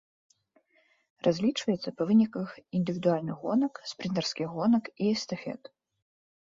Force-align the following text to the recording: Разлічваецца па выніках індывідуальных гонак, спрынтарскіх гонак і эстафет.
Разлічваецца 1.27 1.93
па 1.99 2.03
выніках 2.13 2.49
індывідуальных 2.81 3.35
гонак, 3.45 3.73
спрынтарскіх 3.93 4.47
гонак 4.59 4.95
і 5.01 5.17
эстафет. 5.17 5.61